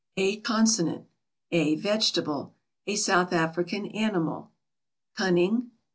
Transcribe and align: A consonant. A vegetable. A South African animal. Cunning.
A 0.17 0.37
consonant. 0.37 1.05
A 1.51 1.75
vegetable. 1.75 2.55
A 2.87 2.95
South 2.95 3.31
African 3.31 3.85
animal. 3.85 4.51
Cunning. 5.15 5.69